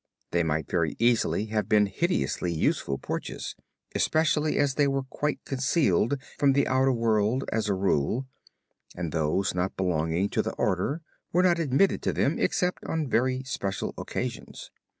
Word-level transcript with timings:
They 0.31 0.41
might 0.41 0.67
very 0.67 0.95
easily 0.97 1.45
have 1.53 1.69
been 1.69 1.85
hideously 1.85 2.51
useful 2.51 2.97
porches, 2.97 3.55
especially 3.93 4.57
as 4.57 4.73
they 4.73 4.87
were 4.87 5.03
quite 5.03 5.45
concealed 5.45 6.17
from 6.39 6.53
the 6.53 6.67
outer 6.67 6.91
world 6.91 7.43
as 7.53 7.69
a 7.69 7.75
rule, 7.75 8.25
and 8.95 9.11
those 9.11 9.53
not 9.53 9.77
belonging 9.77 10.29
to 10.29 10.41
the 10.41 10.53
order 10.53 11.03
were 11.31 11.43
not 11.43 11.59
admitted 11.59 12.01
to 12.01 12.13
them 12.13 12.39
except 12.39 12.83
on 12.85 13.11
very 13.11 13.43
special 13.43 13.93
occasions. 13.95 14.71